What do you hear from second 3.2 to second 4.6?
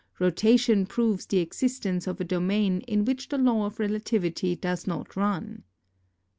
the law of relativity